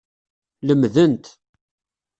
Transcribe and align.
Lemdent. 0.67 1.25